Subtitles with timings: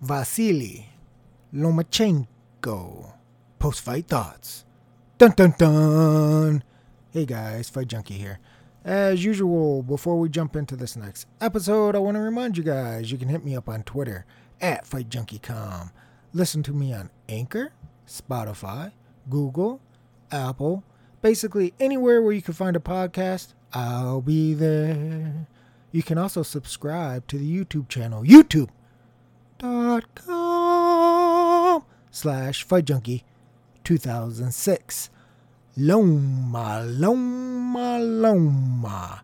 [0.00, 0.90] Vasily
[1.52, 3.12] Lomachenko.
[3.58, 4.64] Post fight thoughts.
[5.18, 6.62] Dun dun dun.
[7.10, 8.38] Hey guys, Fight Junkie here.
[8.84, 13.10] As usual, before we jump into this next episode, I want to remind you guys
[13.10, 14.24] you can hit me up on Twitter
[14.60, 15.90] at FightJunkieCom.
[16.32, 17.72] Listen to me on Anchor,
[18.06, 18.92] Spotify,
[19.28, 19.80] Google,
[20.30, 20.84] Apple,
[21.22, 25.48] basically anywhere where you can find a podcast, I'll be there.
[25.90, 28.22] You can also subscribe to the YouTube channel,
[29.58, 33.24] youtube.com slash Fight Junkie
[33.84, 35.10] 2006.
[35.76, 39.22] Loma, Loma, Loma.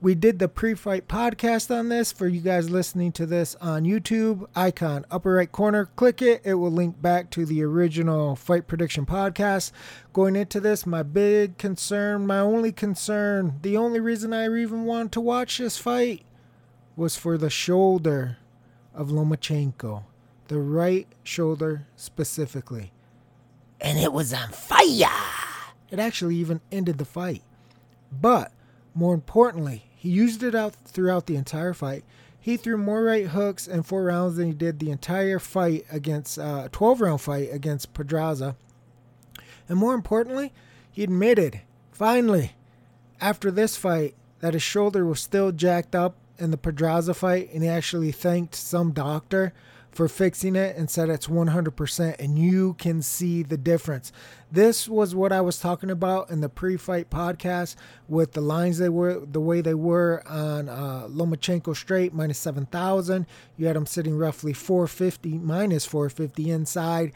[0.00, 3.84] We did the pre fight podcast on this for you guys listening to this on
[3.84, 4.46] YouTube.
[4.54, 6.42] Icon, upper right corner, click it.
[6.44, 9.72] It will link back to the original fight prediction podcast.
[10.12, 15.12] Going into this, my big concern, my only concern, the only reason I even wanted
[15.12, 16.24] to watch this fight
[16.94, 18.36] was for the shoulder
[18.96, 20.04] of Lomachenko,
[20.48, 22.92] the right shoulder specifically.
[23.80, 25.10] And it was on fire.
[25.90, 27.42] It actually even ended the fight.
[28.10, 28.52] But
[28.94, 32.04] more importantly, he used it out throughout the entire fight.
[32.40, 36.38] He threw more right hooks in four rounds than he did the entire fight against
[36.38, 38.56] uh, a 12 round fight against Pedraza.
[39.68, 40.52] And more importantly,
[40.90, 41.60] he admitted
[41.92, 42.52] finally
[43.20, 47.62] after this fight that his shoulder was still jacked up in the Pedraza fight, and
[47.62, 49.52] he actually thanked some doctor
[49.96, 54.12] for fixing it and said it's 100% and you can see the difference.
[54.52, 58.90] This was what I was talking about in the pre-fight podcast with the lines they
[58.90, 63.24] were the way they were on uh, Lomachenko straight minus 7,000.
[63.56, 67.12] You had him sitting roughly 450 minus 450 inside.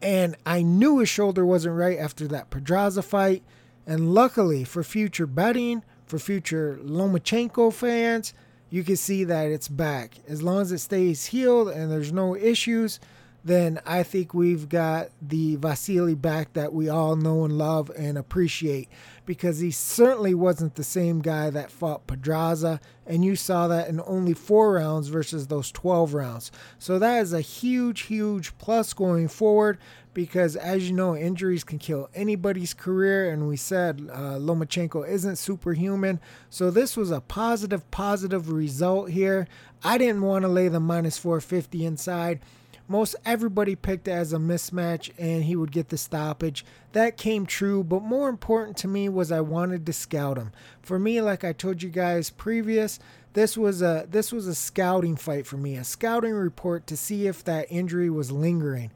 [0.00, 3.42] And I knew his shoulder wasn't right after that Pedraza fight.
[3.86, 8.34] And luckily for future betting, for future Lomachenko fans,
[8.74, 10.16] you can see that it's back.
[10.26, 12.98] As long as it stays healed and there's no issues,
[13.44, 18.18] then I think we've got the Vasily back that we all know and love and
[18.18, 18.88] appreciate
[19.26, 24.00] because he certainly wasn't the same guy that fought Pedraza, and you saw that in
[24.08, 26.50] only four rounds versus those 12 rounds.
[26.76, 29.78] So that is a huge, huge plus going forward
[30.14, 35.36] because as you know, injuries can kill anybody's career, and we said uh, Lomachenko isn't
[35.36, 36.20] superhuman.
[36.48, 39.46] So this was a positive, positive result here.
[39.82, 42.40] I didn't want to lay the minus 450 inside.
[42.86, 46.64] Most everybody picked as a mismatch, and he would get the stoppage.
[46.92, 50.52] That came true, but more important to me was I wanted to scout him.
[50.82, 52.98] For me, like I told you guys previous,
[53.32, 57.26] this was a this was a scouting fight for me, a scouting report to see
[57.26, 58.90] if that injury was lingering.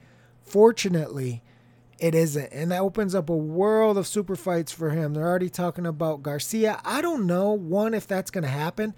[0.48, 1.42] Fortunately,
[1.98, 2.52] it isn't.
[2.52, 5.14] And that opens up a world of super fights for him.
[5.14, 6.80] They're already talking about Garcia.
[6.84, 8.94] I don't know, one, if that's going to happen.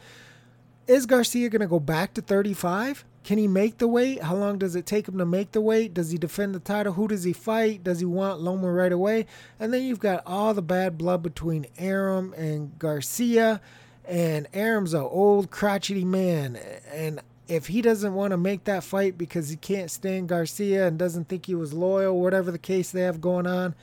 [0.87, 3.05] Is Garcia going to go back to 35?
[3.23, 4.23] Can he make the weight?
[4.23, 5.95] How long does it take him to make the weight?
[5.95, 6.95] Does he defend the title?
[6.95, 7.85] Who does he fight?
[7.85, 9.27] Does he want Loma right away?
[9.59, 13.61] And then you've got all the bad blood between Arum and Garcia.
[14.07, 16.57] And Arum's an old, crotchety man.
[16.93, 20.97] And if he doesn't want to make that fight because he can't stand Garcia and
[20.99, 23.75] doesn't think he was loyal, whatever the case they have going on,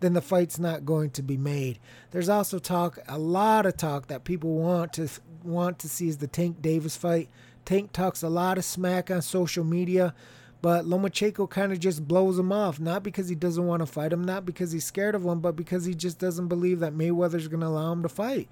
[0.00, 1.78] then the fight's not going to be made.
[2.12, 5.08] There's also talk, a lot of talk that people want to
[5.44, 7.28] want to see is the Tank Davis fight.
[7.66, 10.14] Tank talks a lot of smack on social media,
[10.62, 14.14] but Lomachenko kind of just blows him off, not because he doesn't want to fight
[14.14, 17.48] him, not because he's scared of him, but because he just doesn't believe that Mayweather's
[17.48, 18.48] going to allow him to fight.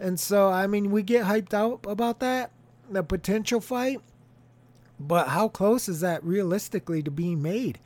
[0.00, 2.50] And so, I mean, we get hyped out about that,
[2.90, 4.00] the potential fight.
[5.00, 7.78] But how close is that realistically to being made?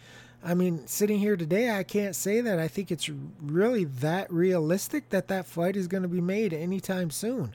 [0.45, 2.59] I mean, sitting here today, I can't say that.
[2.59, 3.09] I think it's
[3.41, 7.55] really that realistic that that fight is going to be made anytime soon.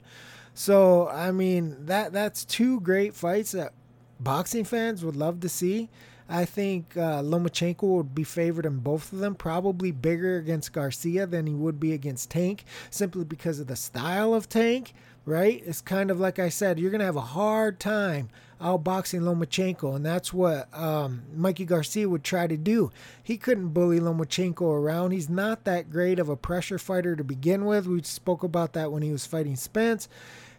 [0.54, 3.72] So, I mean, that that's two great fights that
[4.18, 5.88] boxing fans would love to see.
[6.28, 11.26] I think uh, Lomachenko would be favored in both of them, probably bigger against Garcia
[11.26, 14.92] than he would be against Tank, simply because of the style of Tank,
[15.24, 15.62] right?
[15.64, 18.28] It's kind of like I said, you're going to have a hard time
[18.60, 22.90] outboxing Lomachenko, and that's what um, Mikey Garcia would try to do.
[23.22, 25.12] He couldn't bully Lomachenko around.
[25.12, 27.86] He's not that great of a pressure fighter to begin with.
[27.86, 30.08] We spoke about that when he was fighting Spence.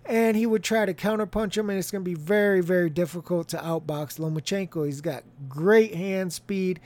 [0.06, 3.48] And he would try to counterpunch him, and it's going to be very, very difficult
[3.50, 4.86] to outbox Lomachenko.
[4.86, 6.80] He's got great hand speed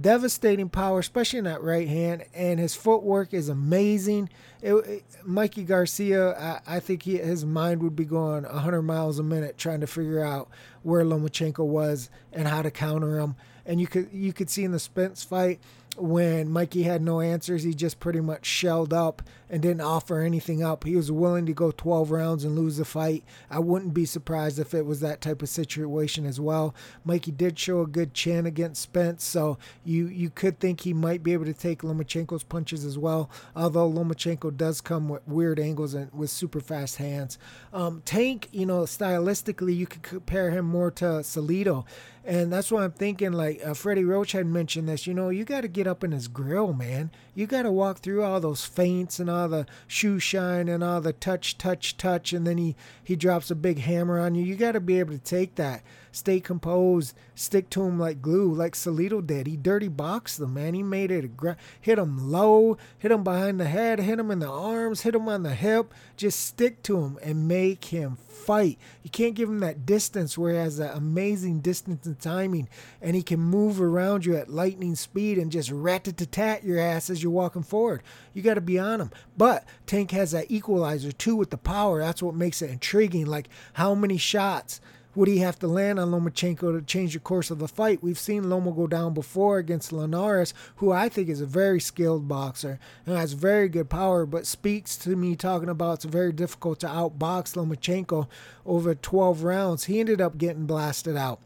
[0.00, 4.28] devastating power, especially in that right hand, and his footwork is amazing.
[4.62, 9.18] It, it, Mikey Garcia, I, I think he, his mind would be going 100 miles
[9.18, 10.48] a minute trying to figure out
[10.82, 13.34] where Lomachenko was and how to counter him.
[13.66, 15.60] And you could you could see in the Spence fight,
[16.00, 20.62] when Mikey had no answers, he just pretty much shelled up and didn't offer anything
[20.62, 20.84] up.
[20.84, 23.24] He was willing to go 12 rounds and lose the fight.
[23.50, 26.74] I wouldn't be surprised if it was that type of situation as well.
[27.04, 31.22] Mikey did show a good chin against Spence, so you you could think he might
[31.22, 33.30] be able to take Lomachenko's punches as well.
[33.56, 37.38] Although Lomachenko does come with weird angles and with super fast hands.
[37.72, 41.84] Um, Tank, you know, stylistically, you could compare him more to Salido.
[42.24, 45.44] And that's why I'm thinking, like uh, Freddie Roach had mentioned this, you know, you
[45.44, 47.10] got to get up in his grill, man.
[47.34, 51.00] You got to walk through all those feints and all the shoe shine and all
[51.00, 52.32] the touch, touch, touch.
[52.32, 54.44] And then he, he drops a big hammer on you.
[54.44, 55.82] You got to be able to take that
[56.18, 59.46] stay composed, stick to him like glue, like Salido did.
[59.46, 60.74] He dirty boxed them, man.
[60.74, 64.40] He made it gra- hit him low, hit him behind the head, hit him in
[64.40, 65.94] the arms, hit him on the hip.
[66.16, 68.78] Just stick to him and make him fight.
[69.02, 72.68] You can't give him that distance where he has that amazing distance and timing,
[73.00, 76.80] and he can move around you at lightning speed and just rat to tat your
[76.80, 78.02] ass as you're walking forward.
[78.34, 79.10] You got to be on him.
[79.36, 82.00] But Tank has that equalizer too with the power.
[82.00, 83.26] That's what makes it intriguing.
[83.26, 84.80] Like how many shots
[85.14, 88.04] would he have to land on Lomachenko to change the course of the fight?
[88.04, 92.28] We've seen Loma go down before against Linares, who I think is a very skilled
[92.28, 96.78] boxer and has very good power, but speaks to me talking about it's very difficult
[96.80, 98.28] to outbox Lomachenko
[98.64, 99.84] over 12 rounds.
[99.84, 101.40] He ended up getting blasted out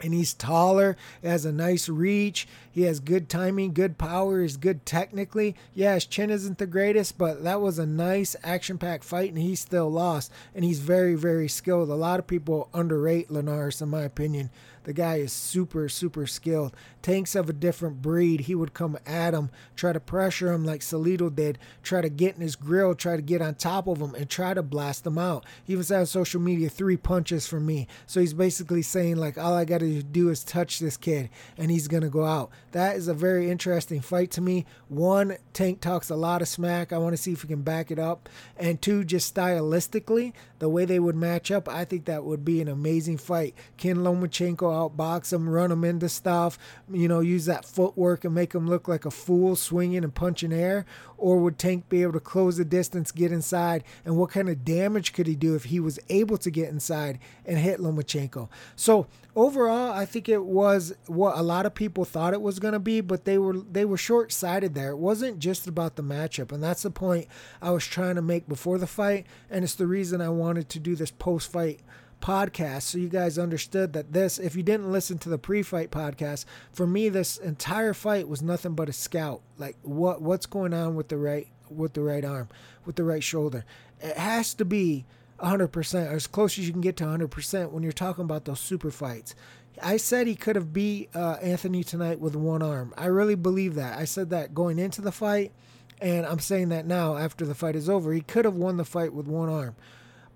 [0.00, 4.86] and he's taller, has a nice reach, he has good timing, good power, he's good
[4.86, 5.56] technically.
[5.74, 9.38] Yeah, his chin isn't the greatest, but that was a nice action packed fight and
[9.38, 10.32] he still lost.
[10.54, 11.88] And he's very, very skilled.
[11.88, 14.50] A lot of people underrate Linares, in my opinion.
[14.88, 16.74] The guy is super, super skilled.
[17.02, 18.40] Tanks of a different breed.
[18.40, 22.36] He would come at him, try to pressure him like Salido did, try to get
[22.36, 25.18] in his grill, try to get on top of him, and try to blast him
[25.18, 25.44] out.
[25.62, 27.86] He said on social media, three punches from me.
[28.06, 31.70] So he's basically saying, like, all I got to do is touch this kid, and
[31.70, 32.50] he's going to go out.
[32.72, 34.64] That is a very interesting fight to me.
[34.88, 36.94] One, Tank talks a lot of smack.
[36.94, 38.30] I want to see if he can back it up.
[38.56, 42.62] And two, just stylistically, the way they would match up, I think that would be
[42.62, 43.54] an amazing fight.
[43.76, 46.58] Ken Lomachenko outbox them, run them into stuff,
[46.90, 50.52] you know, use that footwork and make them look like a fool swinging and punching
[50.52, 50.84] air?
[51.16, 53.82] Or would Tank be able to close the distance, get inside?
[54.04, 57.18] And what kind of damage could he do if he was able to get inside
[57.44, 58.48] and hit Lomachenko?
[58.76, 62.72] So overall, I think it was what a lot of people thought it was going
[62.72, 64.90] to be, but they were they were short sighted there.
[64.90, 67.28] It wasn't just about the matchup, and that's the point
[67.62, 70.78] I was trying to make before the fight, and it's the reason I wanted to
[70.78, 71.80] do this post fight
[72.20, 76.44] podcast so you guys understood that this if you didn't listen to the pre-fight podcast
[76.72, 80.94] for me this entire fight was nothing but a scout like what what's going on
[80.94, 82.48] with the right with the right arm
[82.84, 83.64] with the right shoulder
[84.00, 85.04] it has to be
[85.40, 88.58] 100% or as close as you can get to 100% when you're talking about those
[88.58, 89.34] super fights
[89.82, 92.92] I said he could have beat uh, Anthony tonight with one arm.
[92.96, 93.98] I really believe that.
[93.98, 95.52] I said that going into the fight,
[96.00, 98.12] and I'm saying that now after the fight is over.
[98.12, 99.76] He could have won the fight with one arm.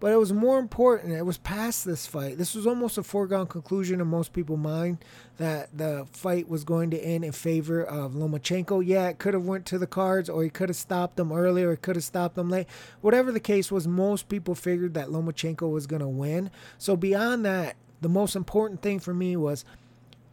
[0.03, 1.13] But it was more important.
[1.13, 2.37] It was past this fight.
[2.37, 4.99] This was almost a foregone conclusion in most people's mind
[5.37, 8.85] that the fight was going to end in favor of Lomachenko.
[8.85, 11.63] Yeah, it could have went to the cards, or he could have stopped them early,
[11.63, 12.67] or he could have stopped them late.
[13.01, 16.51] Whatever the case was, most people figured that Lomachenko was going to win.
[16.79, 19.65] So beyond that, the most important thing for me was,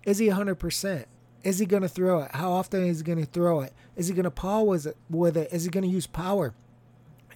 [0.04, 1.06] is he 100%?
[1.44, 2.31] Is he going to throw it?
[2.33, 3.74] How often is he going to throw it?
[3.95, 4.88] Is he going to with?
[5.12, 5.54] With it?
[5.54, 6.56] Is he going to use power?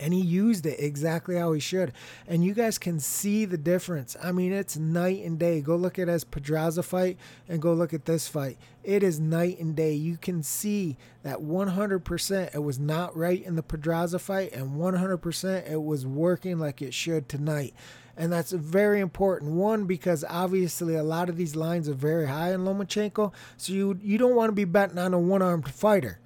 [0.03, 1.93] And he used it exactly how he should.
[2.27, 4.17] And you guys can see the difference.
[4.21, 5.61] I mean, it's night and day.
[5.61, 7.17] Go look at his Pedraza fight
[7.47, 8.57] and go look at this fight.
[8.83, 9.93] It is night and day.
[9.93, 15.71] You can see that 100% it was not right in the Pedraza fight, and 100%
[15.71, 17.73] it was working like it should tonight.
[18.17, 19.53] And that's very important.
[19.53, 23.97] One, because obviously a lot of these lines are very high in Lomachenko, so you
[24.03, 26.19] you don't want to be betting on a one-armed fighter.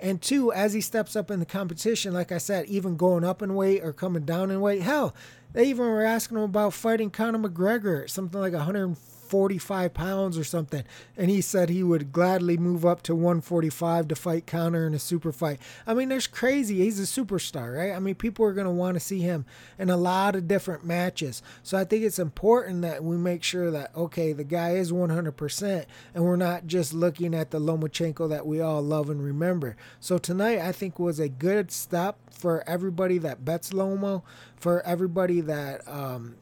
[0.00, 3.42] And two, as he steps up in the competition, like I said, even going up
[3.42, 5.14] in weight or coming down in weight, hell,
[5.52, 10.44] they even were asking him about fighting Conor McGregor, something like 140 45 pounds or
[10.44, 10.84] something.
[11.16, 14.98] And he said he would gladly move up to 145 to fight Conor in a
[14.98, 15.60] super fight.
[15.86, 16.78] I mean, there's crazy.
[16.78, 17.94] He's a superstar, right?
[17.94, 19.44] I mean, people are going to want to see him
[19.78, 21.42] in a lot of different matches.
[21.62, 25.84] So I think it's important that we make sure that, okay, the guy is 100%
[26.14, 29.76] and we're not just looking at the Lomachenko that we all love and remember.
[30.00, 34.22] So tonight, I think was a good step for everybody that bets Lomo,
[34.56, 36.36] for everybody that, um,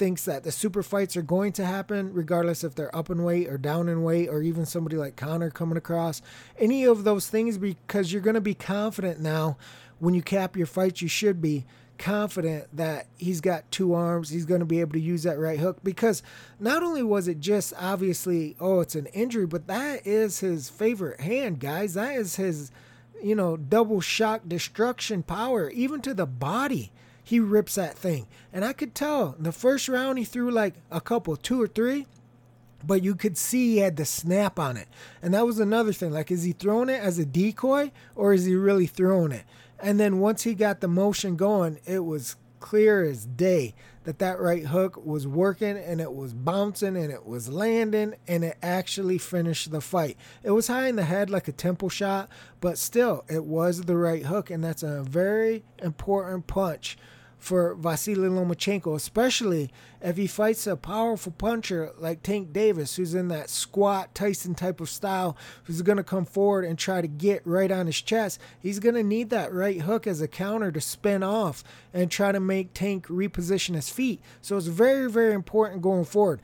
[0.00, 3.46] thinks that the super fights are going to happen, regardless if they're up in weight
[3.48, 6.22] or down in weight, or even somebody like Conor coming across.
[6.58, 9.58] Any of those things, because you're going to be confident now
[9.98, 11.66] when you cap your fights, you should be
[11.98, 14.30] confident that he's got two arms.
[14.30, 16.22] He's going to be able to use that right hook because
[16.58, 21.20] not only was it just obviously, oh, it's an injury, but that is his favorite
[21.20, 21.92] hand, guys.
[21.92, 22.70] That is his,
[23.22, 26.90] you know, double shock destruction power, even to the body.
[27.30, 28.26] He rips that thing.
[28.52, 32.06] And I could tell the first round he threw like a couple, two or three
[32.84, 34.88] but you could see he had the snap on it.
[35.22, 36.12] And that was another thing.
[36.12, 39.44] Like, is he throwing it as a decoy or is he really throwing it?
[39.78, 44.40] And then once he got the motion going, it was clear as day that that
[44.40, 49.18] right hook was working and it was bouncing and it was landing and it actually
[49.18, 50.16] finished the fight.
[50.42, 52.28] It was high in the head like a temple shot,
[52.60, 54.50] but still, it was the right hook.
[54.50, 56.96] And that's a very important punch
[57.40, 59.70] for Vasily Lomachenko, especially
[60.02, 64.80] if he fights a powerful puncher like Tank Davis, who's in that squat Tyson type
[64.80, 68.38] of style, who's going to come forward and try to get right on his chest.
[68.60, 72.30] He's going to need that right hook as a counter to spin off and try
[72.30, 74.20] to make Tank reposition his feet.
[74.42, 76.40] So it's very, very important going forward.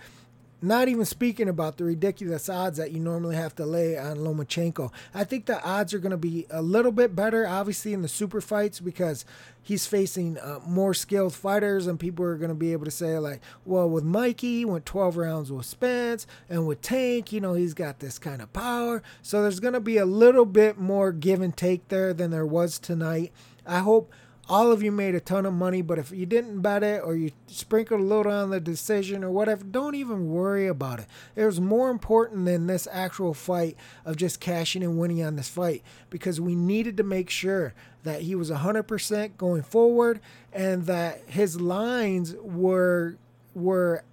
[0.63, 4.91] Not even speaking about the ridiculous odds that you normally have to lay on Lomachenko.
[5.15, 8.09] I think the odds are going to be a little bit better, obviously, in the
[8.09, 9.27] super fights because
[9.63, 13.19] he's facing uh, more skilled fighters, and people are going to be able to say,
[13.19, 17.53] like, well, with Mikey, he went 12 rounds with Spence, and with Tank, you know,
[17.53, 19.03] he's got this kind of power.
[19.21, 22.47] So there's going to be a little bit more give and take there than there
[22.47, 23.31] was tonight.
[23.67, 24.11] I hope
[24.49, 27.17] all of you made a ton of money, but if you didn't bet it or
[27.17, 31.07] you sprinkled a little on the decision or whatever, don't even worry about it.
[31.35, 35.49] It was more important than this actual fight of just cashing and winning on this
[35.49, 37.75] fight because we needed to make sure
[38.05, 40.21] that he was 100% going forward
[40.53, 43.17] and that his lines were
[43.55, 44.05] were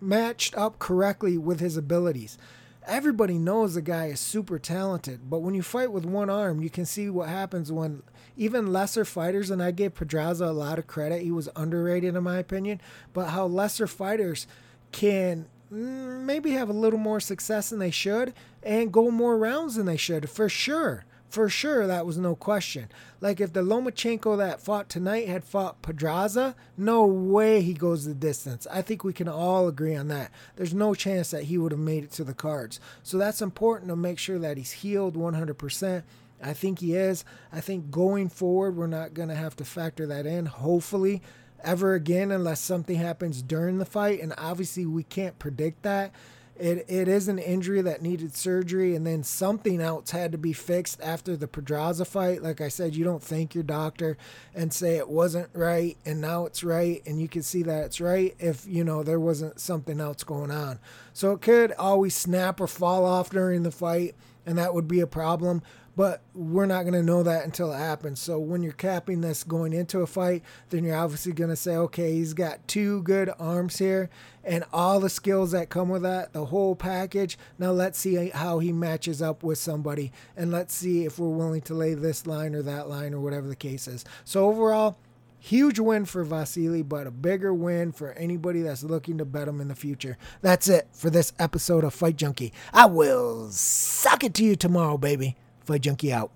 [0.00, 2.38] matched up correctly with his abilities
[2.86, 6.70] everybody knows the guy is super talented, but when you fight with one arm, you
[6.70, 8.02] can see what happens when
[8.36, 12.22] even lesser fighters, and I gave Pedraza a lot of credit, he was underrated in
[12.22, 12.80] my opinion,
[13.12, 14.46] but how lesser fighters
[14.90, 19.74] can mm, maybe have a little more success than they should and go more rounds
[19.74, 22.90] than they should for sure for sure that was no question.
[23.22, 28.12] Like if the Lomachenko that fought tonight had fought Pedraza, no way he goes the
[28.12, 28.66] distance.
[28.70, 30.30] I think we can all agree on that.
[30.56, 32.80] There's no chance that he would have made it to the cards.
[33.02, 36.02] So that's important to make sure that he's healed 100%.
[36.42, 37.24] I think he is.
[37.50, 41.22] I think going forward, we're not going to have to factor that in, hopefully,
[41.64, 44.20] ever again, unless something happens during the fight.
[44.20, 46.12] And obviously, we can't predict that.
[46.58, 50.52] It, it is an injury that needed surgery, and then something else had to be
[50.52, 52.42] fixed after the Pedraza fight.
[52.42, 54.18] Like I said, you don't thank your doctor
[54.54, 58.00] and say it wasn't right, and now it's right, and you can see that it's
[58.00, 60.78] right if you know there wasn't something else going on.
[61.14, 65.00] So it could always snap or fall off during the fight, and that would be
[65.00, 65.62] a problem
[65.96, 68.20] but we're not going to know that until it happens.
[68.20, 71.76] So when you're capping this going into a fight, then you're obviously going to say,
[71.76, 74.08] okay, he's got two good arms here
[74.44, 77.38] and all the skills that come with that, the whole package.
[77.58, 81.62] Now let's see how he matches up with somebody and let's see if we're willing
[81.62, 84.04] to lay this line or that line or whatever the case is.
[84.24, 84.96] So overall,
[85.44, 89.60] Huge win for Vasily, but a bigger win for anybody that's looking to bet him
[89.60, 90.16] in the future.
[90.40, 92.52] That's it for this episode of Fight Junkie.
[92.72, 95.34] I will suck it to you tomorrow, baby.
[95.64, 96.30] Fight Junkie out.